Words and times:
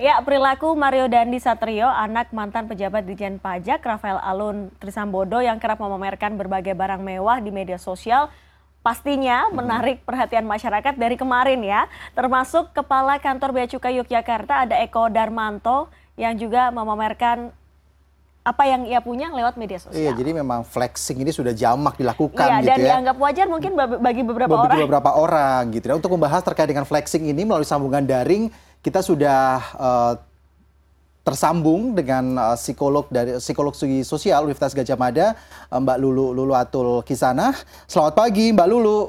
Ya, 0.00 0.16
perilaku 0.24 0.72
Mario 0.80 1.12
Dandi 1.12 1.36
Satrio, 1.36 1.84
anak 1.84 2.32
mantan 2.32 2.64
pejabat 2.64 3.04
Dijen 3.04 3.36
Pajak 3.36 3.84
Rafael 3.84 4.16
Alun 4.16 4.72
Trisambodo 4.80 5.44
yang 5.44 5.60
kerap 5.60 5.76
memamerkan 5.76 6.40
berbagai 6.40 6.72
barang 6.72 7.04
mewah 7.04 7.36
di 7.36 7.52
media 7.52 7.76
sosial, 7.76 8.32
pastinya 8.80 9.52
menarik 9.52 10.00
perhatian 10.08 10.48
masyarakat 10.48 10.96
dari 10.96 11.20
kemarin 11.20 11.60
ya. 11.60 11.84
Termasuk 12.16 12.72
Kepala 12.72 13.20
Kantor 13.20 13.52
Bea 13.52 13.68
Cukai 13.68 14.00
Yogyakarta 14.00 14.64
ada 14.64 14.80
Eko 14.80 15.12
Darmanto 15.12 15.92
yang 16.16 16.32
juga 16.32 16.72
memamerkan 16.72 17.52
apa 18.40 18.64
yang 18.64 18.88
ia 18.88 19.04
punya 19.04 19.28
lewat 19.28 19.60
media 19.60 19.76
sosial. 19.76 20.00
Iya, 20.00 20.16
jadi 20.16 20.32
memang 20.32 20.64
flexing 20.64 21.20
ini 21.20 21.28
sudah 21.28 21.52
jamak 21.52 22.00
dilakukan 22.00 22.48
iya, 22.48 22.64
gitu 22.64 22.68
dan 22.72 22.78
ya. 22.80 22.86
dianggap 22.96 23.16
wajar 23.20 23.46
mungkin 23.52 23.76
bagi 23.76 24.24
beberapa 24.24 24.48
bagi 24.48 24.80
orang. 24.80 24.88
beberapa 24.88 25.10
orang 25.12 25.62
gitu 25.76 25.92
ya. 25.92 25.94
Untuk 26.00 26.16
membahas 26.16 26.40
terkait 26.40 26.72
dengan 26.72 26.88
flexing 26.88 27.28
ini 27.28 27.44
melalui 27.44 27.68
sambungan 27.68 28.00
daring, 28.00 28.48
kita 28.80 29.04
sudah 29.04 29.60
uh, 29.76 30.12
tersambung 31.20 31.92
dengan 31.92 32.36
uh, 32.40 32.56
psikolog 32.56 33.04
dari 33.12 33.36
psikolog 33.36 33.76
sosial 33.76 34.48
Universitas 34.48 34.72
Gajah 34.72 34.96
Mada, 34.96 35.36
uh, 35.68 35.78
Mbak 35.80 35.96
Lulu 36.00 36.26
Lulu 36.32 36.52
Atul 36.56 37.04
Kisana. 37.04 37.52
Selamat 37.84 38.16
pagi, 38.16 38.52
Mbak 38.56 38.68
Lulu. 38.68 39.00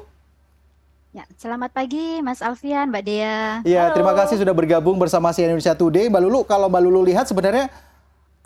Ya, 1.11 1.27
selamat 1.35 1.75
pagi 1.75 2.23
Mas 2.23 2.39
Alfian, 2.39 2.88
Mbak 2.88 3.03
Dea. 3.03 3.59
Ya, 3.67 3.91
terima 3.91 4.16
kasih 4.16 4.39
sudah 4.39 4.55
bergabung 4.55 4.95
bersama 4.95 5.35
CNN 5.35 5.55
Indonesia 5.55 5.75
Today. 5.75 6.08
Mbak 6.08 6.22
Lulu, 6.23 6.39
kalau 6.47 6.72
Mbak 6.72 6.81
Lulu 6.88 7.02
lihat 7.08 7.27
sebenarnya 7.27 7.67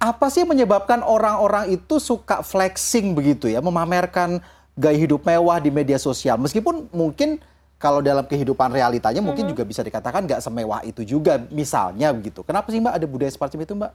apa 0.02 0.30
sih 0.34 0.46
yang 0.46 0.50
menyebabkan 0.54 1.06
orang-orang 1.06 1.74
itu 1.78 2.02
suka 2.02 2.42
flexing 2.42 3.14
begitu 3.14 3.50
ya, 3.50 3.62
memamerkan 3.62 4.42
gaya 4.74 4.98
hidup 4.98 5.26
mewah 5.26 5.58
di 5.62 5.70
media 5.70 6.02
sosial. 6.02 6.42
Meskipun 6.42 6.90
mungkin 6.90 7.38
kalau 7.86 8.02
dalam 8.02 8.26
kehidupan 8.26 8.74
realitanya 8.74 9.22
hmm. 9.22 9.30
mungkin 9.30 9.46
juga 9.46 9.62
bisa 9.62 9.86
dikatakan 9.86 10.26
nggak 10.26 10.42
semewah 10.42 10.82
itu 10.90 11.06
juga 11.06 11.38
misalnya 11.54 12.10
begitu. 12.10 12.42
Kenapa 12.42 12.74
sih 12.74 12.82
Mbak 12.82 12.98
ada 12.98 13.06
budaya 13.06 13.30
seperti 13.30 13.62
itu 13.62 13.78
Mbak? 13.78 13.94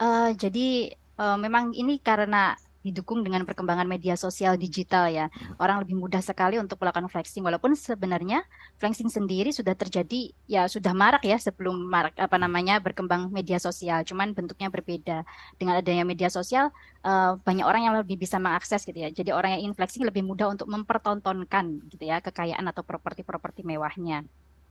Uh, 0.00 0.32
jadi 0.32 0.96
uh, 1.20 1.36
memang 1.36 1.76
ini 1.76 2.00
karena 2.00 2.56
didukung 2.84 3.24
dengan 3.24 3.48
perkembangan 3.48 3.88
media 3.88 4.12
sosial 4.14 4.60
digital 4.60 5.08
ya. 5.08 5.32
Orang 5.56 5.80
lebih 5.80 5.96
mudah 5.96 6.20
sekali 6.20 6.60
untuk 6.60 6.76
melakukan 6.84 7.08
flexing 7.08 7.40
walaupun 7.40 7.72
sebenarnya 7.72 8.44
flexing 8.76 9.08
sendiri 9.08 9.48
sudah 9.50 9.72
terjadi 9.72 10.36
ya 10.44 10.68
sudah 10.68 10.92
marak 10.92 11.24
ya 11.24 11.40
sebelum 11.40 11.88
marak 11.88 12.12
apa 12.20 12.36
namanya 12.36 12.78
berkembang 12.84 13.32
media 13.32 13.56
sosial. 13.56 14.04
Cuman 14.04 14.36
bentuknya 14.36 14.68
berbeda. 14.68 15.24
Dengan 15.56 15.80
adanya 15.80 16.04
media 16.04 16.28
sosial 16.28 16.68
uh, 17.02 17.40
banyak 17.40 17.64
orang 17.64 17.88
yang 17.88 17.94
lebih 17.96 18.20
bisa 18.20 18.36
mengakses 18.36 18.84
gitu 18.84 19.00
ya. 19.00 19.08
Jadi 19.08 19.32
orang 19.32 19.56
yang 19.56 19.72
ingin 19.72 19.74
flexing 19.80 20.04
lebih 20.04 20.20
mudah 20.20 20.52
untuk 20.52 20.68
mempertontonkan 20.68 21.88
gitu 21.88 22.04
ya 22.04 22.20
kekayaan 22.20 22.68
atau 22.68 22.84
properti-properti 22.84 23.64
mewahnya 23.64 24.28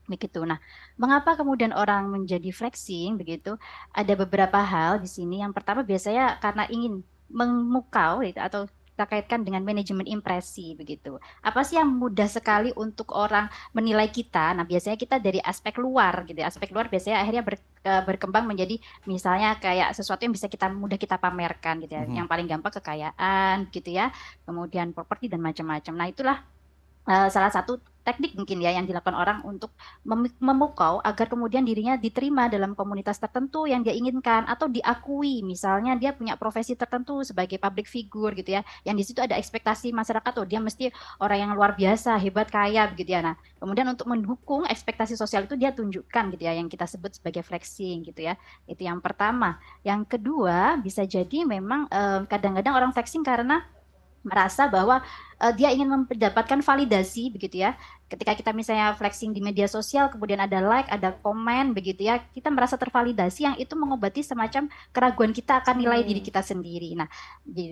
begitu. 0.08 0.44
Nah, 0.44 0.59
mengapa 1.00 1.39
kemudian 1.39 1.72
orang 1.72 2.11
menjadi 2.11 2.52
flexing 2.52 3.16
begitu? 3.16 3.55
Ada 3.95 4.20
beberapa 4.20 4.59
hal 4.59 5.00
di 5.00 5.08
sini. 5.08 5.39
Yang 5.39 5.55
pertama 5.55 5.81
biasanya 5.88 6.39
karena 6.44 6.67
ingin 6.67 7.03
memukau 7.34 8.22
gitu, 8.22 8.38
atau 8.38 8.70
kita 8.94 9.09
kaitkan 9.09 9.42
dengan 9.42 9.66
manajemen 9.66 10.06
impresi 10.06 10.78
begitu. 10.78 11.17
Apa 11.42 11.66
sih 11.66 11.81
yang 11.81 11.89
mudah 11.98 12.30
sekali 12.30 12.70
untuk 12.78 13.09
orang 13.17 13.50
menilai 13.73 14.06
kita? 14.14 14.53
Nah, 14.53 14.70
biasanya 14.70 15.02
kita 15.02 15.17
dari 15.17 15.42
aspek 15.42 15.81
luar 15.81 16.22
gitu. 16.30 16.38
Ya. 16.38 16.45
Aspek 16.45 16.70
luar 16.70 16.94
biasanya 16.94 17.26
akhirnya 17.26 17.42
ber, 17.42 17.58
uh, 17.58 18.06
berkembang 18.06 18.45
menjadi 18.45 18.78
misalnya 19.09 19.58
kayak 19.58 19.98
sesuatu 19.98 20.22
yang 20.30 20.38
bisa 20.38 20.45
kita 20.45 20.70
mudah 20.70 21.02
kita 21.02 21.17
pamerkan 21.17 21.81
gitu 21.81 21.98
ya. 21.98 22.06
Mm 22.06 22.14
-hmm. 22.14 22.17
Yang 22.22 22.28
paling 22.30 22.45
gampang 22.45 22.73
kekayaan 22.78 23.56
gitu 23.73 23.89
ya. 23.89 24.14
Kemudian 24.45 24.94
properti 24.94 25.26
dan 25.26 25.42
macam-macam. 25.42 25.94
Nah, 25.98 26.08
itulah 26.14 26.38
uh, 27.09 27.28
salah 27.34 27.50
satu 27.50 27.81
teknik 28.03 28.35
mungkin 28.35 28.59
ya 28.59 28.75
yang 28.75 28.83
dilakukan 28.83 29.15
orang 29.15 29.39
untuk 29.47 29.71
memukau 30.39 30.99
agar 31.01 31.31
kemudian 31.31 31.63
dirinya 31.63 31.95
diterima 31.95 32.51
dalam 32.51 32.75
komunitas 32.75 33.17
tertentu 33.17 33.63
yang 33.65 33.81
dia 33.81 33.95
inginkan 33.95 34.43
atau 34.45 34.67
diakui. 34.67 35.41
Misalnya 35.41 35.95
dia 35.95 36.11
punya 36.11 36.35
profesi 36.35 36.75
tertentu 36.75 37.23
sebagai 37.23 37.55
public 37.57 37.87
figure 37.87 38.35
gitu 38.35 38.59
ya 38.59 38.61
yang 38.83 38.99
di 38.99 39.03
situ 39.07 39.23
ada 39.23 39.39
ekspektasi 39.39 39.95
masyarakat 39.95 40.33
oh 40.39 40.45
dia 40.45 40.59
mesti 40.59 40.92
orang 41.23 41.49
yang 41.49 41.52
luar 41.55 41.73
biasa 41.73 42.19
hebat 42.19 42.52
kaya 42.52 42.86
begitu 42.92 43.15
ya. 43.15 43.23
Nah 43.23 43.36
kemudian 43.63 43.87
untuk 43.87 44.05
mendukung 44.11 44.67
ekspektasi 44.67 45.15
sosial 45.15 45.47
itu 45.47 45.55
dia 45.55 45.71
tunjukkan 45.71 46.36
gitu 46.36 46.43
ya 46.43 46.53
yang 46.59 46.67
kita 46.67 46.83
sebut 46.83 47.15
sebagai 47.15 47.42
flexing 47.42 48.03
gitu 48.03 48.27
ya. 48.27 48.36
Itu 48.67 48.83
yang 48.83 48.99
pertama. 48.99 49.58
Yang 49.87 50.19
kedua 50.19 50.77
bisa 50.77 51.08
jadi 51.08 51.47
memang 51.47 51.87
eh, 51.87 52.21
kadang-kadang 52.27 52.73
eh, 52.75 52.77
orang 52.77 52.92
flexing 52.92 53.23
karena 53.23 53.63
merasa 54.23 54.71
bahwa 54.71 55.03
uh, 55.43 55.52
dia 55.52 55.76
ingin 55.76 56.08
mendapatkan 56.08 56.64
validasi 56.64 57.36
begitu 57.36 57.67
ya. 57.67 57.76
Ketika 58.08 58.37
kita 58.37 58.52
misalnya 58.54 58.93
flexing 58.93 59.33
di 59.33 59.42
media 59.42 59.65
sosial, 59.65 60.05
kemudian 60.05 60.37
ada 60.37 60.61
like, 60.61 60.86
ada 60.86 61.17
komen 61.26 61.73
begitu 61.73 62.05
ya, 62.05 62.21
kita 62.30 62.54
merasa 62.54 62.77
tervalidasi 62.77 63.49
yang 63.49 63.55
itu 63.58 63.73
mengobati 63.73 64.21
semacam 64.21 64.70
keraguan 64.93 65.33
kita 65.33 65.65
akan 65.65 65.81
nilai 65.81 66.05
hmm. 66.05 66.08
diri 66.14 66.21
kita 66.21 66.45
sendiri. 66.45 66.93
Nah, 66.93 67.09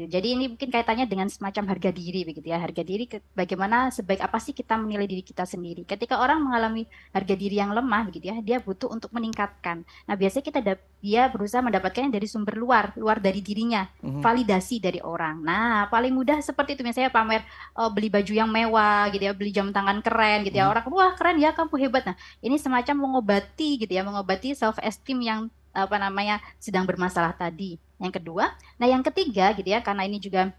jadi 0.09 0.27
ini 0.33 0.57
mungkin 0.57 0.73
kaitannya 0.73 1.05
dengan 1.05 1.29
semacam 1.29 1.77
harga 1.77 1.93
diri 1.93 2.25
begitu 2.25 2.49
ya. 2.49 2.57
Harga 2.57 2.81
diri 2.81 3.05
bagaimana 3.37 3.93
sebaik 3.93 4.25
apa 4.25 4.41
sih 4.41 4.57
kita 4.57 4.81
menilai 4.81 5.05
diri 5.05 5.21
kita 5.21 5.45
sendiri. 5.45 5.85
Ketika 5.85 6.17
orang 6.17 6.41
mengalami 6.41 6.89
harga 7.13 7.35
diri 7.37 7.61
yang 7.61 7.69
lemah 7.77 8.09
begitu 8.09 8.33
ya, 8.33 8.41
dia 8.41 8.57
butuh 8.57 8.89
untuk 8.89 9.13
meningkatkan. 9.13 9.85
Nah, 10.09 10.15
biasanya 10.17 10.45
kita 10.49 10.59
dia 11.01 11.29
berusaha 11.29 11.61
mendapatkannya 11.61 12.09
dari 12.09 12.25
sumber 12.25 12.57
luar, 12.57 12.97
luar 12.97 13.21
dari 13.21 13.45
dirinya, 13.45 13.85
hmm. 14.01 14.25
validasi 14.25 14.81
dari 14.81 14.97
orang. 15.05 15.37
Nah, 15.45 15.85
paling 15.93 16.17
mudah 16.17 16.41
seperti 16.41 16.73
itu 16.73 16.81
misalnya 16.81 17.13
pamer 17.13 17.45
uh, 17.77 17.89
beli 17.91 18.11
baju 18.11 18.31
yang 18.31 18.49
mewah 18.49 19.09
gitu 19.13 19.23
ya, 19.27 19.33
beli 19.33 19.51
jam 19.53 19.69
tangan 19.69 20.01
keren 20.03 20.43
gitu 20.47 20.57
ya. 20.57 20.69
Hmm. 20.69 20.73
Orang 20.77 20.85
wah 20.91 21.13
keren 21.15 21.37
ya 21.39 21.51
kamu 21.55 21.75
hebat. 21.87 22.03
Nah, 22.07 22.15
ini 22.43 22.55
semacam 22.57 22.95
mengobati 23.07 23.81
gitu 23.81 23.91
ya, 23.91 24.01
mengobati 24.01 24.53
self 24.53 24.79
esteem 24.81 25.19
yang 25.23 25.39
apa 25.71 25.95
namanya 25.95 26.43
sedang 26.59 26.83
bermasalah 26.83 27.31
tadi. 27.35 27.79
Yang 28.01 28.19
kedua, 28.19 28.49
nah 28.81 28.89
yang 28.89 29.05
ketiga 29.05 29.53
gitu 29.53 29.69
ya, 29.69 29.79
karena 29.85 30.09
ini 30.09 30.17
juga 30.17 30.49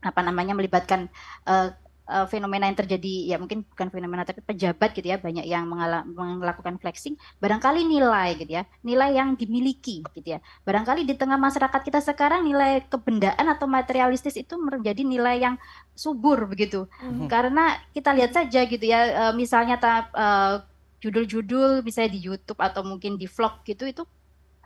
apa 0.00 0.20
namanya 0.20 0.52
melibatkan 0.56 1.08
uh, 1.48 1.72
uh, 2.10 2.26
fenomena 2.26 2.66
yang 2.66 2.74
terjadi 2.74 3.14
ya 3.30 3.36
mungkin 3.38 3.62
bukan 3.62 3.88
fenomena 3.94 4.26
tapi 4.26 4.42
pejabat 4.42 4.90
gitu 4.98 5.06
ya 5.06 5.16
banyak 5.22 5.46
yang 5.46 5.70
melakukan 6.10 6.76
flexing 6.82 7.14
barangkali 7.38 7.86
nilai 7.86 8.34
gitu 8.34 8.58
ya 8.58 8.66
nilai 8.82 9.14
yang 9.14 9.38
dimiliki 9.38 10.02
gitu 10.18 10.36
ya 10.36 10.42
barangkali 10.66 11.06
di 11.06 11.14
tengah 11.14 11.38
masyarakat 11.38 11.80
kita 11.86 12.02
sekarang 12.02 12.42
nilai 12.42 12.82
kebendaan 12.90 13.46
atau 13.46 13.70
materialistis 13.70 14.34
itu 14.34 14.58
menjadi 14.58 15.06
nilai 15.06 15.38
yang 15.38 15.54
subur 15.94 16.50
begitu 16.50 16.90
hmm. 16.98 17.30
karena 17.30 17.78
kita 17.94 18.10
lihat 18.10 18.34
saja 18.34 18.66
gitu 18.66 18.84
ya 18.84 19.30
uh, 19.30 19.32
misalnya 19.32 19.78
uh, 20.12 20.66
judul-judul 21.00 21.80
misalnya 21.80 22.12
di 22.12 22.20
YouTube 22.20 22.60
atau 22.60 22.84
mungkin 22.84 23.16
di 23.16 23.24
vlog 23.24 23.64
gitu 23.64 23.88
itu 23.88 24.04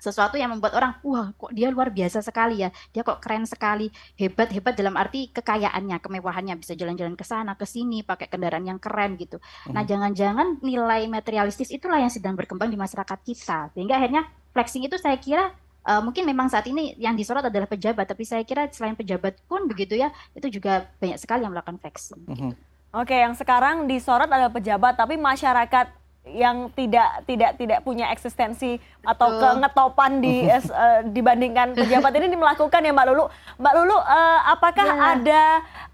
sesuatu 0.04 0.37
yang 0.37 0.53
membuat 0.53 0.76
orang 0.76 0.92
wah 1.00 1.32
kok 1.32 1.48
dia 1.56 1.72
luar 1.72 1.88
biasa 1.88 2.20
sekali 2.20 2.60
ya. 2.60 2.69
Dia 2.92 3.00
kok 3.00 3.25
keren 3.25 3.48
sekali. 3.48 3.88
Hebat 4.20 4.53
hebat 4.53 4.76
dalam 4.76 5.00
arti 5.00 5.32
kekayaannya 5.32 5.97
kemewahannya. 6.04 6.60
Bisa 6.60 6.76
jalan-jalan 6.76 7.16
ke 7.16 7.25
sana 7.25 7.56
ke 7.56 7.65
sini 7.65 8.04
pakai 8.04 8.28
kendaraan 8.28 8.69
yang 8.69 8.76
keren 8.76 9.16
gitu. 9.16 9.41
Nah 9.72 9.81
hmm. 9.81 9.88
jangan-jangan 9.88 10.47
nilai 10.60 11.09
materialistis 11.09 11.72
itulah 11.72 11.97
yang 11.97 12.12
sedang 12.12 12.37
berkembang 12.37 12.69
di 12.69 12.76
masyarakat 12.76 13.19
kita. 13.25 13.72
Sehingga 13.72 13.97
akhirnya 13.97 14.28
flexing 14.53 14.84
itu 14.84 15.00
saya 15.00 15.16
kira 15.16 15.56
uh, 15.88 16.04
mungkin 16.04 16.28
memang 16.28 16.53
saat 16.53 16.69
ini 16.69 16.92
yang 17.00 17.16
disorot 17.16 17.48
adalah 17.48 17.65
pejabat. 17.65 18.04
Tapi 18.04 18.28
saya 18.28 18.44
kira 18.44 18.69
selain 18.69 18.92
pejabat 18.92 19.41
pun 19.48 19.65
begitu 19.65 19.97
ya 19.97 20.12
itu 20.36 20.60
juga 20.60 20.84
banyak 21.00 21.16
sekali 21.16 21.48
yang 21.48 21.56
melakukan 21.56 21.81
flexing. 21.81 22.21
Mm 22.28 22.36
-hmm. 22.36 22.53
Oke, 22.94 23.19
yang 23.19 23.34
sekarang 23.34 23.91
disorot 23.91 24.31
adalah 24.31 24.54
pejabat, 24.54 24.94
tapi 24.94 25.19
masyarakat 25.19 26.03
yang 26.24 26.72
tidak 26.72 27.20
tidak 27.28 27.60
tidak 27.60 27.78
punya 27.84 28.08
eksistensi 28.08 28.80
atau 29.04 29.28
kengetopan 29.36 30.24
di 30.24 30.48
uh, 30.48 31.04
dibandingkan 31.04 31.76
pejabat 31.76 32.16
ini 32.16 32.32
melakukan 32.32 32.80
ya 32.80 32.92
Mbak 32.96 33.06
Lulu. 33.12 33.24
Mbak 33.60 33.74
Lulu, 33.76 33.96
uh, 34.00 34.40
apakah 34.48 34.88
ya. 34.88 35.00
ada 35.16 35.42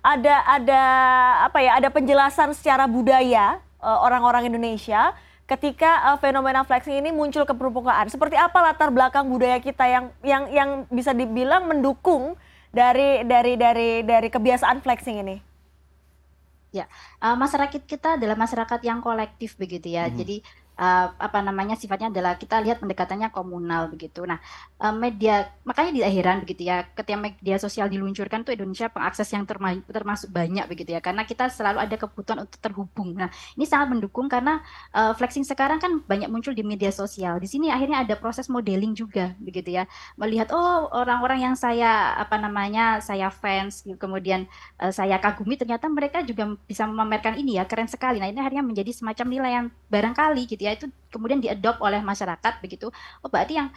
ada 0.00 0.34
ada 0.46 0.82
apa 1.50 1.58
ya 1.58 1.82
ada 1.82 1.88
penjelasan 1.90 2.54
secara 2.54 2.86
budaya 2.86 3.58
orang-orang 3.82 4.46
uh, 4.46 4.48
Indonesia 4.54 5.10
ketika 5.50 6.14
uh, 6.14 6.18
fenomena 6.22 6.62
flexing 6.62 7.02
ini 7.02 7.10
muncul 7.10 7.42
ke 7.42 7.50
permukaan? 7.50 8.06
Seperti 8.06 8.38
apa 8.38 8.62
latar 8.62 8.94
belakang 8.94 9.26
budaya 9.26 9.58
kita 9.58 9.82
yang 9.90 10.04
yang 10.22 10.42
yang 10.54 10.70
bisa 10.86 11.10
dibilang 11.10 11.66
mendukung 11.66 12.38
dari 12.70 13.26
dari 13.26 13.58
dari 13.58 14.06
dari 14.06 14.28
kebiasaan 14.30 14.78
flexing 14.78 15.26
ini? 15.26 15.49
Ya, 16.70 16.86
uh, 17.18 17.34
masyarakat 17.34 17.82
kita 17.82 18.14
adalah 18.14 18.38
masyarakat 18.38 18.80
yang 18.86 19.02
kolektif 19.02 19.58
begitu 19.58 19.90
ya. 19.90 20.06
Mm 20.06 20.10
-hmm. 20.10 20.18
Jadi 20.22 20.36
uh, 20.80 21.12
apa 21.12 21.38
namanya 21.44 21.76
sifatnya 21.76 22.08
adalah 22.08 22.40
kita 22.40 22.56
lihat 22.64 22.80
pendekatannya 22.80 23.28
komunal 23.28 23.92
begitu. 23.92 24.24
Nah, 24.24 24.40
uh, 24.80 24.94
media 24.96 25.52
makanya 25.68 25.92
di 25.92 26.00
akhiran 26.00 26.42
begitu 26.42 26.72
ya, 26.72 26.88
ketika 26.96 27.20
media 27.20 27.56
sosial 27.60 27.92
diluncurkan 27.92 28.42
tuh 28.42 28.56
Indonesia 28.56 28.88
pengakses 28.88 29.28
yang 29.36 29.44
terma 29.44 29.76
termasuk 29.84 30.32
banyak 30.32 30.64
begitu 30.66 30.96
ya, 30.96 31.04
karena 31.04 31.28
kita 31.28 31.52
selalu 31.52 31.84
ada 31.84 31.96
kebutuhan 32.00 32.48
untuk 32.48 32.58
terhubung. 32.58 33.12
Nah, 33.12 33.28
ini 33.54 33.68
sangat 33.68 33.92
mendukung 33.92 34.26
karena 34.32 34.64
uh, 34.96 35.12
flexing 35.12 35.44
sekarang 35.44 35.76
kan 35.76 36.00
banyak 36.08 36.32
muncul 36.32 36.56
di 36.56 36.64
media 36.64 36.88
sosial. 36.88 37.36
Di 37.36 37.46
sini 37.46 37.68
akhirnya 37.68 38.02
ada 38.02 38.16
proses 38.16 38.48
modeling 38.48 38.96
juga 38.96 39.36
begitu 39.36 39.76
ya, 39.76 39.84
melihat 40.16 40.50
oh 40.56 40.88
orang-orang 40.96 41.44
yang 41.44 41.54
saya 41.54 42.16
apa 42.16 42.40
namanya 42.40 43.04
saya 43.04 43.28
fans, 43.28 43.84
kemudian 44.00 44.48
uh, 44.80 44.90
saya 44.90 45.20
kagumi 45.20 45.60
ternyata 45.60 45.86
mereka 45.92 46.24
juga 46.24 46.56
bisa 46.64 46.88
memamerkan 46.88 47.36
ini 47.36 47.60
ya 47.60 47.68
keren 47.68 47.86
sekali. 47.90 48.16
Nah, 48.16 48.32
ini 48.32 48.40
akhirnya 48.40 48.64
menjadi 48.64 48.90
semacam 48.96 49.26
nilai 49.28 49.52
yang 49.60 49.66
barangkali 49.90 50.42
gitu 50.48 50.62
ya 50.64 50.69
ya 50.70 50.78
itu 50.78 50.86
kemudian 51.10 51.42
diadopt 51.42 51.82
oleh 51.82 51.98
masyarakat 51.98 52.62
begitu 52.62 52.94
oh 53.20 53.28
berarti 53.28 53.58
yang 53.58 53.68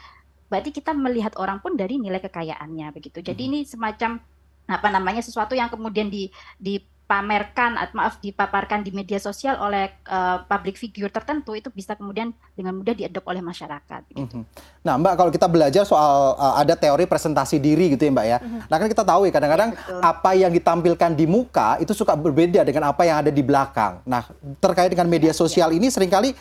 berarti 0.48 0.69
kita 0.69 0.94
melihat 0.94 1.34
orang 1.42 1.57
pun 1.57 1.74
dari 1.74 1.98
nilai 1.98 2.22
kekayaannya 2.22 2.94
begitu 2.94 3.25
jadi 3.25 3.42
hmm. 3.42 3.50
ini 3.50 3.60
semacam 3.66 4.22
apa 4.69 4.88
namanya 4.94 5.25
sesuatu 5.25 5.57
yang 5.57 5.68
kemudian 5.68 6.07
di 6.07 6.30
di 6.62 6.78
dipamerkan 7.13 7.78
atau 7.78 8.00
maaf 8.00 8.18
dipaparkan 8.24 8.81
di 8.81 8.90
media 8.90 9.19
sosial 9.19 9.60
oleh 9.60 9.92
uh, 10.10 10.48
public 10.50 10.80
figure 10.80 11.12
tertentu 11.12 11.54
itu 11.54 11.69
bisa 11.69 12.00
kemudian 12.00 12.34
dengan 12.56 12.80
mudah 12.80 12.98
diadop 12.98 13.22
oleh 13.30 13.44
masyarakat. 13.44 14.01
Gitu. 14.10 14.24
Mm-hmm. 14.24 14.44
Nah, 14.81 14.94
Mbak 14.98 15.13
kalau 15.19 15.30
kita 15.30 15.45
belajar 15.45 15.84
soal 15.86 16.34
uh, 16.40 16.56
ada 16.57 16.74
teori 16.74 17.06
presentasi 17.06 17.60
diri 17.62 17.94
gitu 17.94 18.07
ya, 18.07 18.12
Mbak 18.16 18.25
ya. 18.25 18.38
Mm-hmm. 18.40 18.62
Nah 18.72 18.78
kan 18.80 18.88
kita 18.90 19.04
tahu 19.04 19.22
ya 19.28 19.31
kadang-kadang 19.36 19.69
ya, 19.75 20.00
apa 20.00 20.31
yang 20.34 20.51
ditampilkan 20.56 21.12
di 21.13 21.25
muka 21.28 21.78
itu 21.84 21.94
suka 21.94 22.16
berbeda 22.18 22.66
dengan 22.66 22.90
apa 22.90 23.04
yang 23.06 23.22
ada 23.22 23.30
di 23.30 23.44
belakang. 23.44 24.01
Nah 24.10 24.25
terkait 24.63 24.90
dengan 24.90 25.06
media 25.06 25.36
sosial 25.36 25.69
ini 25.75 25.94
sering 25.94 26.10
kali 26.10 26.34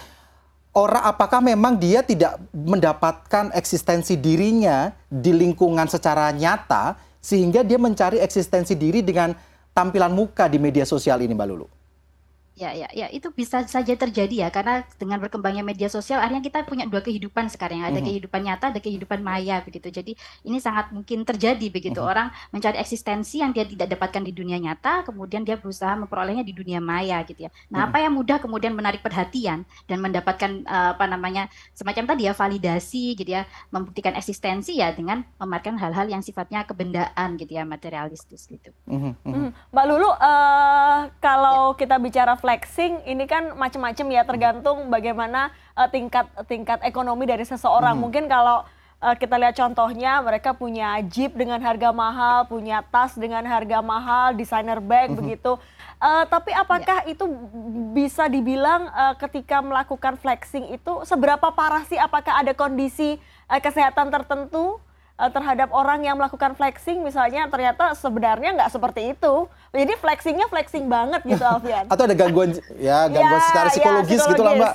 orang 0.73 1.05
apakah 1.05 1.45
memang 1.45 1.77
dia 1.77 2.01
tidak 2.01 2.41
mendapatkan 2.53 3.53
eksistensi 3.53 4.17
dirinya 4.17 4.93
di 5.09 5.33
lingkungan 5.37 5.85
secara 5.89 6.33
nyata 6.33 6.97
sehingga 7.21 7.61
dia 7.63 7.77
mencari 7.77 8.19
eksistensi 8.19 8.73
diri 8.75 9.05
dengan 9.05 9.37
tampilan 9.77 10.13
muka 10.13 10.49
di 10.49 10.57
media 10.57 10.89
sosial 10.89 11.21
ini 11.21 11.37
Mbak 11.37 11.49
Lulu? 11.49 11.82
Ya, 12.63 12.71
ya, 12.79 12.89
ya, 12.95 13.07
itu 13.11 13.27
bisa 13.35 13.67
saja 13.67 13.91
terjadi 13.99 14.47
ya, 14.47 14.49
karena 14.55 14.87
dengan 14.95 15.19
berkembangnya 15.19 15.67
media 15.67 15.91
sosial, 15.91 16.23
akhirnya 16.23 16.47
kita 16.47 16.63
punya 16.63 16.87
dua 16.87 17.03
kehidupan 17.03 17.51
sekarang, 17.51 17.83
ada 17.83 17.91
mm 17.91 17.99
-hmm. 17.99 18.07
kehidupan 18.07 18.41
nyata, 18.47 18.65
ada 18.71 18.79
kehidupan 18.79 19.19
maya, 19.19 19.59
begitu. 19.67 19.91
Jadi 19.91 20.15
ini 20.47 20.63
sangat 20.63 20.95
mungkin 20.95 21.27
terjadi 21.27 21.67
begitu, 21.75 21.99
mm 21.99 22.07
-hmm. 22.07 22.13
orang 22.15 22.29
mencari 22.55 22.79
eksistensi 22.79 23.43
yang 23.43 23.51
dia 23.51 23.67
tidak 23.67 23.99
dapatkan 23.99 24.23
di 24.23 24.31
dunia 24.31 24.63
nyata, 24.63 25.03
kemudian 25.03 25.43
dia 25.43 25.59
berusaha 25.59 25.91
memperolehnya 25.99 26.47
di 26.47 26.55
dunia 26.55 26.79
maya, 26.79 27.19
gitu 27.27 27.43
ya. 27.43 27.51
Nah, 27.51 27.59
mm 27.59 27.75
-hmm. 27.75 27.87
apa 27.91 27.97
yang 27.99 28.13
mudah 28.15 28.39
kemudian 28.39 28.73
menarik 28.79 29.03
perhatian 29.03 29.67
dan 29.91 29.99
mendapatkan 29.99 30.63
uh, 30.63 30.95
apa 30.95 31.05
namanya 31.11 31.51
semacam 31.75 32.15
tadi 32.15 32.31
ya 32.31 32.33
validasi, 32.39 33.19
gitu 33.19 33.43
ya, 33.43 33.43
membuktikan 33.75 34.15
eksistensi 34.15 34.79
ya 34.79 34.95
dengan 34.95 35.27
memamerkan 35.43 35.83
hal-hal 35.83 36.07
yang 36.07 36.23
sifatnya 36.23 36.63
kebendaan, 36.63 37.35
gitu 37.43 37.59
ya, 37.59 37.67
materialistis, 37.67 38.47
gitu. 38.47 38.71
Mm 38.87 38.99
-hmm. 39.03 39.13
Mm 39.27 39.33
-hmm. 39.35 39.51
Mbak 39.75 39.85
Lulu, 39.91 40.11
uh, 40.15 41.11
kalau 41.19 41.75
ya. 41.75 41.83
kita 41.83 41.99
bicara 41.99 42.39
flexing 42.53 43.01
ini 43.09 43.25
kan 43.25 43.57
macam-macam 43.57 44.07
ya 44.13 44.29
tergantung 44.29 44.93
bagaimana 44.93 45.49
uh, 45.73 45.89
tingkat 45.89 46.29
tingkat 46.45 46.85
ekonomi 46.85 47.25
dari 47.25 47.49
seseorang. 47.49 47.97
Hmm. 47.97 48.05
Mungkin 48.05 48.29
kalau 48.29 48.69
uh, 49.01 49.17
kita 49.17 49.41
lihat 49.41 49.57
contohnya 49.57 50.21
mereka 50.21 50.53
punya 50.53 51.01
jeep 51.09 51.33
dengan 51.33 51.57
harga 51.65 51.89
mahal, 51.97 52.45
punya 52.45 52.85
tas 52.85 53.17
dengan 53.17 53.41
harga 53.49 53.81
mahal, 53.81 54.37
designer 54.37 54.85
bag 54.85 55.09
hmm. 55.09 55.17
begitu. 55.17 55.57
Uh, 55.97 56.29
tapi 56.29 56.53
apakah 56.53 57.09
ya. 57.09 57.17
itu 57.17 57.25
bisa 57.97 58.29
dibilang 58.29 58.85
uh, 58.93 59.17
ketika 59.17 59.65
melakukan 59.65 60.21
flexing 60.21 60.77
itu 60.77 60.93
seberapa 61.09 61.49
parah 61.57 61.89
sih? 61.89 61.97
Apakah 61.97 62.37
ada 62.37 62.53
kondisi 62.53 63.17
uh, 63.49 63.61
kesehatan 63.65 64.13
tertentu? 64.13 64.77
Uh, 65.19 65.31
terhadap 65.31 65.69
orang 65.73 66.05
yang 66.05 66.17
melakukan 66.17 66.57
flexing 66.57 67.03
misalnya 67.03 67.49
ternyata 67.49 67.93
sebenarnya 67.97 68.57
nggak 68.57 68.71
seperti 68.73 69.17
itu. 69.17 69.35
Jadi 69.73 69.93
flexingnya 69.97 70.47
flexing 70.49 70.87
banget 70.89 71.21
gitu 71.25 71.45
Alfian. 71.51 71.89
Atau 71.89 72.05
ada 72.09 72.17
gangguan 72.17 72.57
ya 72.79 73.07
gangguan 73.13 73.41
ya, 73.41 73.47
secara 73.49 73.69
psikologis, 73.73 74.21
ya, 74.21 74.27
psikologis. 74.27 74.35
gitu 74.37 74.43
lah 74.45 74.55
Mbak. 74.57 74.75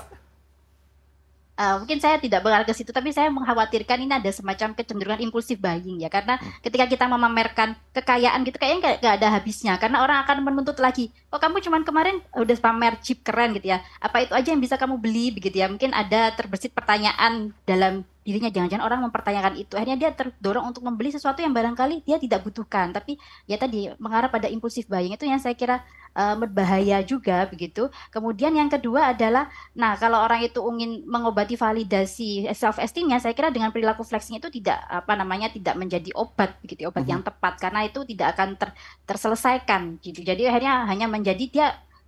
Uh, 1.57 1.81
mungkin 1.81 1.97
saya 1.97 2.21
tidak 2.21 2.45
mengarah 2.45 2.69
ke 2.69 2.73
situ, 2.77 2.93
tapi 2.93 3.09
saya 3.09 3.33
mengkhawatirkan 3.33 3.97
ini 3.97 4.13
ada 4.13 4.29
semacam 4.29 4.77
kecenderungan 4.77 5.25
impulsif 5.25 5.57
buying 5.57 5.97
ya, 5.97 6.05
karena 6.05 6.37
hmm. 6.37 6.61
ketika 6.61 6.85
kita 6.85 7.09
memamerkan 7.09 7.73
kekayaan 7.97 8.45
gitu, 8.45 8.61
kayaknya 8.61 9.01
nggak 9.01 9.15
ada 9.17 9.27
habisnya, 9.33 9.73
karena 9.81 10.05
orang 10.05 10.21
akan 10.21 10.45
menuntut 10.45 10.77
lagi, 10.77 11.09
oh 11.33 11.41
kamu 11.41 11.57
cuman 11.65 11.81
kemarin 11.81 12.21
udah 12.37 12.53
pamer 12.61 13.01
chip 13.01 13.25
keren 13.25 13.57
gitu 13.57 13.73
ya, 13.73 13.81
apa 13.97 14.29
itu 14.29 14.37
aja 14.37 14.53
yang 14.53 14.61
bisa 14.61 14.77
kamu 14.77 15.01
beli 15.01 15.33
begitu 15.33 15.57
ya, 15.57 15.65
mungkin 15.65 15.97
ada 15.97 16.29
terbesit 16.37 16.77
pertanyaan 16.77 17.49
dalam 17.65 18.05
dirinya. 18.27 18.51
Jangan-jangan 18.51 18.83
orang 18.83 18.99
mempertanyakan 19.07 19.53
itu. 19.55 19.79
Akhirnya 19.79 19.95
dia 19.95 20.11
terdorong 20.11 20.75
untuk 20.75 20.83
membeli 20.83 21.15
sesuatu 21.15 21.39
yang 21.39 21.55
barangkali 21.55 22.03
dia 22.03 22.19
tidak 22.19 22.43
butuhkan. 22.43 22.91
Tapi 22.91 23.15
ya 23.47 23.55
tadi 23.55 23.87
mengarah 23.95 24.27
pada 24.27 24.51
impulsif 24.51 24.91
buying 24.91 25.15
itu 25.15 25.23
yang 25.23 25.39
saya 25.39 25.55
kira 25.55 25.87
uh, 26.11 26.35
berbahaya 26.35 26.99
juga 27.07 27.47
begitu. 27.47 27.87
Kemudian 28.11 28.51
yang 28.51 28.67
kedua 28.67 29.15
adalah 29.15 29.47
nah 29.71 29.95
kalau 29.95 30.19
orang 30.19 30.43
itu 30.43 30.59
ingin 30.59 31.07
mengobati 31.07 31.55
validasi 31.55 32.51
self 32.51 32.83
esteemnya 32.83 33.23
saya 33.23 33.31
kira 33.31 33.47
dengan 33.47 33.71
perilaku 33.71 34.03
flexing 34.03 34.43
itu 34.43 34.51
tidak 34.51 34.83
apa 34.91 35.15
namanya 35.15 35.47
tidak 35.47 35.79
menjadi 35.79 36.11
obat 36.19 36.59
begitu 36.59 36.91
obat 36.91 37.01
mm 37.01 37.03
-hmm. 37.07 37.11
yang 37.15 37.21
tepat. 37.23 37.53
Karena 37.63 37.87
itu 37.87 38.03
tidak 38.03 38.35
akan 38.35 38.59
ter, 38.59 38.69
terselesaikan 39.07 40.03
gitu. 40.03 40.19
Jadi 40.27 40.43
akhirnya 40.43 40.83
hanya 40.83 41.07
menjadi 41.07 41.45
dia 41.47 41.67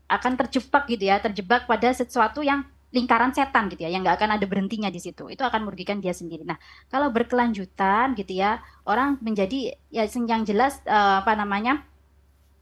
akan 0.10 0.36
terjebak 0.36 0.89
gitu 0.89 1.06
ya 1.06 1.21
terjebak 1.21 1.69
pada 1.69 1.94
sesuatu 1.94 2.42
yang 2.42 2.66
lingkaran 2.89 3.31
setan 3.36 3.69
gitu 3.69 3.86
ya 3.86 3.89
yang 3.94 4.01
nggak 4.01 4.18
akan 4.18 4.38
ada 4.38 4.45
berhentinya 4.50 4.89
di 4.89 4.97
situ. 5.01 5.30
Itu 5.30 5.45
akan 5.45 5.69
merugikan 5.69 6.01
dia 6.01 6.13
sendiri. 6.13 6.44
Nah 6.45 6.57
kalau 6.89 7.13
berkelanjutan 7.13 8.18
gitu 8.18 8.33
ya 8.38 8.62
orang 8.89 9.21
menjadi 9.21 9.77
ya 9.94 10.06
yang 10.09 10.45
jelas 10.45 10.81
uh, 10.89 11.21
apa 11.21 11.38
namanya 11.38 11.86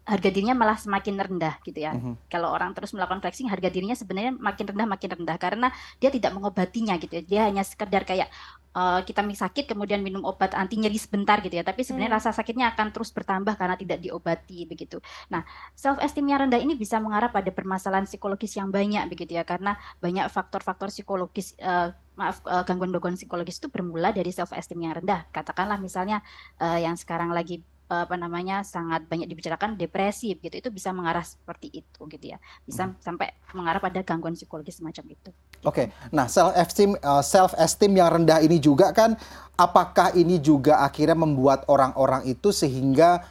harga 0.08 0.30
dirinya 0.32 0.56
malah 0.56 0.80
semakin 0.80 1.20
rendah 1.20 1.60
gitu 1.68 1.84
ya. 1.84 1.92
Mm-hmm. 1.92 2.32
Kalau 2.32 2.56
orang 2.56 2.72
terus 2.72 2.96
melakukan 2.96 3.20
flexing, 3.20 3.52
harga 3.52 3.68
dirinya 3.68 3.92
sebenarnya 3.92 4.40
makin 4.40 4.66
rendah 4.72 4.88
makin 4.88 5.10
rendah 5.20 5.36
karena 5.36 5.68
dia 6.00 6.08
tidak 6.08 6.32
mengobatinya 6.32 6.96
gitu 6.96 7.20
ya. 7.20 7.24
Dia 7.28 7.42
hanya 7.52 7.68
sekedar 7.68 8.08
kayak 8.08 8.32
uh, 8.72 9.04
kita 9.04 9.20
sakit 9.28 9.68
kemudian 9.68 10.00
minum 10.00 10.24
obat 10.24 10.56
anti 10.56 10.80
nyeri 10.80 10.96
sebentar 10.96 11.44
gitu 11.44 11.60
ya. 11.60 11.68
Tapi 11.68 11.84
sebenarnya 11.84 12.16
mm. 12.16 12.18
rasa 12.24 12.32
sakitnya 12.32 12.72
akan 12.72 12.96
terus 12.96 13.12
bertambah 13.12 13.60
karena 13.60 13.76
tidak 13.76 14.00
diobati 14.00 14.64
begitu. 14.64 15.04
Nah, 15.28 15.44
self 15.76 16.00
esteem 16.00 16.32
yang 16.32 16.48
rendah 16.48 16.64
ini 16.64 16.80
bisa 16.80 17.04
mengarah 17.04 17.28
pada 17.28 17.52
permasalahan 17.52 18.08
psikologis 18.08 18.56
yang 18.56 18.72
banyak 18.72 19.04
begitu 19.12 19.36
ya 19.36 19.44
karena 19.44 19.76
banyak 20.00 20.32
faktor-faktor 20.32 20.88
psikologis 20.88 21.52
uh, 21.60 21.92
maaf 22.16 22.40
uh, 22.48 22.64
gangguan-gangguan 22.64 23.20
psikologis 23.20 23.60
itu 23.60 23.68
bermula 23.68 24.16
dari 24.16 24.32
self 24.32 24.56
esteem 24.56 24.88
yang 24.88 25.04
rendah. 25.04 25.28
Katakanlah 25.36 25.78
misalnya 25.84 26.24
uh, 26.64 26.80
yang 26.80 26.96
sekarang 26.96 27.36
lagi 27.36 27.62
apa 27.88 28.20
namanya 28.20 28.68
sangat 28.68 29.08
banyak 29.08 29.32
dibicarakan 29.32 29.80
depresi 29.80 30.36
gitu 30.36 30.52
itu 30.52 30.68
bisa 30.68 30.92
mengarah 30.92 31.24
seperti 31.24 31.72
itu 31.72 32.00
gitu 32.12 32.36
ya 32.36 32.38
bisa 32.68 32.92
hmm. 32.92 33.00
sampai 33.00 33.32
mengarah 33.56 33.80
pada 33.80 34.04
gangguan 34.04 34.36
psikologis 34.36 34.84
semacam 34.84 35.16
itu. 35.16 35.32
Oke, 35.64 35.88
okay. 35.90 36.12
nah 36.12 36.28
self 36.28 36.52
esteem 36.54 37.00
uh, 37.00 37.24
self 37.24 37.56
esteem 37.56 37.96
yang 37.96 38.12
rendah 38.12 38.44
ini 38.44 38.60
juga 38.60 38.92
kan 38.92 39.16
apakah 39.56 40.12
ini 40.20 40.38
juga 40.38 40.84
akhirnya 40.84 41.16
membuat 41.16 41.64
orang-orang 41.72 42.28
itu 42.28 42.52
sehingga 42.52 43.24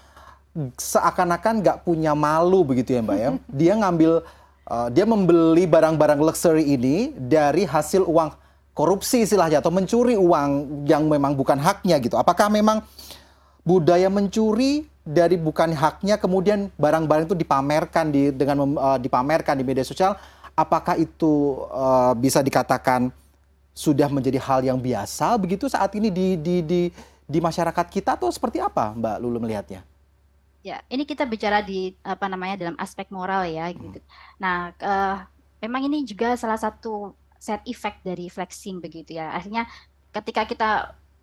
seakan-akan 0.57 1.61
nggak 1.61 1.79
punya 1.85 2.17
malu 2.17 2.65
begitu 2.65 2.97
ya 2.97 3.01
mbak 3.05 3.19
ya 3.21 3.31
dia 3.61 3.73
ngambil 3.77 4.13
uh, 4.73 4.89
dia 4.89 5.05
membeli 5.05 5.69
barang-barang 5.69 6.21
luxury 6.21 6.65
ini 6.65 7.13
dari 7.13 7.69
hasil 7.69 8.09
uang 8.09 8.33
korupsi 8.77 9.25
istilahnya 9.25 9.61
atau 9.61 9.73
mencuri 9.73 10.17
uang 10.17 10.85
yang 10.89 11.09
memang 11.09 11.37
bukan 11.37 11.57
haknya 11.61 11.97
gitu 12.01 12.17
apakah 12.17 12.49
memang 12.49 12.81
budaya 13.67 14.07
mencuri 14.07 14.87
dari 15.03 15.35
bukan 15.35 15.75
haknya 15.75 16.15
kemudian 16.23 16.71
barang-barang 16.79 17.27
itu 17.27 17.35
dipamerkan 17.35 18.15
di 18.15 18.31
dengan 18.31 18.79
uh, 18.79 18.99
dipamerkan 18.99 19.59
di 19.59 19.67
media 19.67 19.83
sosial 19.83 20.15
apakah 20.55 20.95
itu 20.95 21.67
uh, 21.75 22.15
bisa 22.15 22.41
dikatakan 22.47 23.11
sudah 23.77 24.09
menjadi 24.09 24.39
hal 24.39 24.63
yang 24.63 24.79
biasa 24.79 25.35
begitu 25.37 25.67
saat 25.67 25.93
ini 25.99 26.09
di 26.09 26.39
di 26.39 26.63
di 26.63 26.81
di 27.27 27.39
masyarakat 27.43 27.87
kita 27.91 28.15
atau 28.15 28.31
seperti 28.31 28.63
apa 28.63 28.95
Mbak 28.95 29.17
Lulu 29.19 29.43
melihatnya? 29.43 29.83
Ya, 30.63 30.83
ini 30.91 31.07
kita 31.07 31.27
bicara 31.27 31.63
di 31.63 31.95
apa 32.03 32.27
namanya 32.27 32.59
dalam 32.59 32.77
aspek 32.79 33.07
moral 33.11 33.47
ya 33.47 33.71
hmm. 33.71 33.79
gitu. 33.79 33.99
Nah, 34.43 34.75
uh, 34.83 35.23
memang 35.63 35.87
ini 35.87 36.07
juga 36.07 36.35
salah 36.35 36.59
satu 36.59 37.15
set 37.39 37.63
effect 37.67 38.03
dari 38.03 38.27
flexing 38.27 38.83
begitu 38.83 39.19
ya. 39.19 39.31
Akhirnya 39.35 39.67
ketika 40.11 40.43
kita 40.47 40.71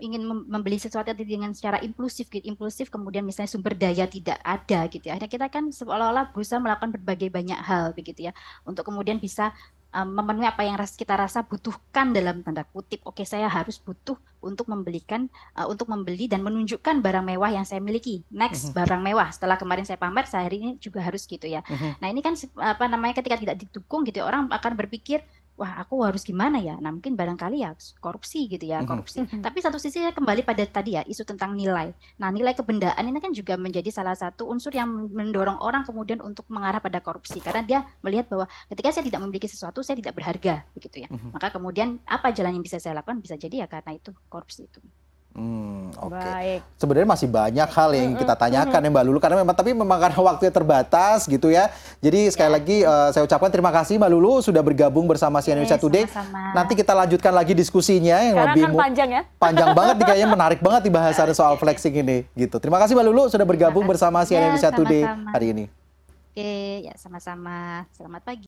ingin 0.02 0.26
membeli 0.26 0.82
sesuatu 0.82 1.14
dengan 1.14 1.54
secara 1.54 1.80
impulsif 1.80 2.28
gitu. 2.28 2.44
Impulsif 2.44 2.90
kemudian 2.90 3.24
misalnya 3.24 3.52
sumber 3.52 3.78
daya 3.78 4.10
tidak 4.10 4.42
ada 4.42 4.90
gitu 4.90 5.10
ya. 5.10 5.16
Akhirnya 5.16 5.32
kita 5.32 5.48
kan 5.54 5.70
seolah-olah 5.70 6.34
berusaha 6.34 6.58
melakukan 6.58 6.92
berbagai 6.98 7.30
banyak 7.30 7.60
hal 7.62 7.94
begitu 7.94 8.30
ya. 8.30 8.34
Untuk 8.66 8.90
kemudian 8.90 9.22
bisa 9.22 9.54
um, 9.94 10.10
memenuhi 10.10 10.50
apa 10.50 10.66
yang 10.66 10.76
kita 10.82 11.14
rasa 11.14 11.46
butuhkan 11.46 12.12
dalam 12.12 12.42
tanda 12.42 12.66
kutip. 12.66 13.06
Oke 13.06 13.24
saya 13.24 13.46
harus 13.48 13.78
butuh 13.78 14.18
untuk 14.44 14.68
membelikan 14.68 15.32
uh, 15.56 15.70
untuk 15.70 15.88
membeli 15.88 16.28
dan 16.28 16.44
menunjukkan 16.44 17.00
barang 17.00 17.24
mewah 17.24 17.54
yang 17.54 17.64
saya 17.64 17.80
miliki. 17.80 18.26
Next 18.34 18.74
uh-huh. 18.74 18.84
barang 18.84 19.00
mewah. 19.00 19.30
Setelah 19.32 19.56
kemarin 19.56 19.86
saya 19.88 20.02
pamer 20.02 20.26
saya 20.28 20.50
hari 20.50 20.60
ini 20.60 20.70
juga 20.82 21.00
harus 21.00 21.24
gitu 21.24 21.46
ya. 21.46 21.64
Uh-huh. 21.64 21.96
nah 22.02 22.10
ini 22.10 22.20
kan 22.20 22.36
apa 22.60 22.90
namanya 22.90 23.22
ketika 23.22 23.40
tidak 23.40 23.56
didukung 23.62 24.04
gitu 24.04 24.20
ya, 24.20 24.26
orang 24.28 24.50
akan 24.52 24.74
berpikir 24.76 25.24
wah 25.54 25.86
aku 25.86 26.02
harus 26.02 26.26
gimana 26.26 26.58
ya? 26.58 26.76
Nah 26.82 26.90
mungkin 26.90 27.14
barangkali 27.14 27.62
ya 27.62 27.78
korupsi 28.02 28.50
gitu 28.50 28.66
ya, 28.66 28.82
mhm. 28.82 28.88
korupsi. 28.90 29.18
Mm 29.22 29.28
-hmm. 29.30 29.42
Tapi 29.46 29.58
satu 29.62 29.78
sisi 29.78 30.02
kembali 30.02 30.42
pada 30.42 30.66
tadi 30.66 30.98
ya 30.98 31.06
isu 31.06 31.24
tentang 31.24 31.54
nilai. 31.54 31.94
Nah 32.18 32.30
nilai 32.34 32.58
kebendaan 32.58 33.04
ini 33.06 33.20
kan 33.22 33.32
juga 33.32 33.54
menjadi 33.56 33.90
salah 33.94 34.18
satu 34.18 34.50
unsur 34.50 34.74
yang 34.74 34.90
mendorong 35.14 35.62
orang 35.62 35.86
kemudian 35.86 36.20
untuk 36.26 36.50
mengarah 36.50 36.82
pada 36.82 37.00
korupsi 37.00 37.38
karena 37.38 37.62
dia 37.62 37.80
melihat 38.02 38.26
bahwa 38.30 38.46
ketika 38.74 38.90
saya 38.90 39.06
tidak 39.06 39.22
memiliki 39.22 39.46
sesuatu 39.46 39.86
saya 39.86 39.98
tidak 40.02 40.18
berharga 40.18 40.66
begitu 40.74 41.06
ya. 41.06 41.10
Mm 41.14 41.18
-hmm. 41.18 41.30
Maka 41.38 41.48
kemudian 41.54 42.02
apa 42.10 42.34
jalan 42.34 42.58
yang 42.58 42.66
bisa 42.66 42.82
saya 42.82 42.98
lakukan 42.98 43.22
bisa 43.22 43.38
jadi 43.38 43.66
ya 43.66 43.68
karena 43.70 43.94
itu 43.94 44.10
korupsi 44.30 44.66
itu. 44.66 44.82
Hmm, 45.34 45.90
oke. 45.98 46.14
Baik. 46.14 46.62
Sebenarnya 46.78 47.10
masih 47.10 47.26
banyak 47.26 47.66
hal 47.66 47.90
yang 47.92 48.14
kita 48.14 48.34
tanyakan 48.34 48.80
ya 48.80 48.90
Mbak 48.90 49.04
Lulu 49.04 49.18
karena 49.18 49.42
memang 49.42 49.52
tapi 49.52 49.74
memang 49.74 49.98
karena 49.98 50.20
waktunya 50.22 50.50
terbatas 50.50 51.26
gitu 51.26 51.50
ya. 51.50 51.74
Jadi 52.00 52.30
sekali 52.30 52.48
Ya. 52.48 52.54
lagi 52.54 52.78
eh, 52.80 53.10
saya 53.10 53.26
ucapkan 53.26 53.50
terima 53.50 53.74
kasih 53.74 53.98
Mbak 53.98 54.12
Lulu 54.12 54.34
sudah 54.40 54.62
bergabung 54.62 55.04
bersama 55.04 55.42
CNN 55.42 55.60
Indonesia 55.60 55.76
Today. 55.76 56.06
sama-sama. 56.06 56.54
Nanti 56.54 56.74
kita 56.76 56.94
lanjutkan 56.94 57.34
lagi 57.34 57.52
diskusinya 57.52 58.22
yang 58.22 58.38
Karena 58.38 58.54
lebih 58.54 58.64
kan 58.64 58.74
panjang 58.78 59.10
ya. 59.10 59.22
panjang 59.36 59.70
banget 59.80 59.96
nih 59.98 60.06
kayaknya 60.06 60.30
menarik 60.30 60.60
banget 60.60 60.82
di 60.86 60.92
bahasan 60.92 61.34
soal 61.34 61.58
flexing 61.58 61.96
ini 61.96 62.30
gitu. 62.34 62.62
Terima 62.62 62.78
kasih 62.78 62.94
Mbak 62.94 63.06
Lulu 63.06 63.24
sudah 63.28 63.44
bergabung 63.44 63.82
Terima 63.82 63.90
kasih. 63.90 64.06
bersama 64.14 64.18
CNN 64.22 64.38
Ya, 64.38 64.46
Indonesia 64.48 64.70
Today 64.72 65.02
hari 65.28 65.46
ini. 65.50 65.66
Oke, 66.30 66.54
ya 66.84 66.94
sama-sama. 66.94 67.86
Selamat 67.92 68.22
pagi. 68.22 68.42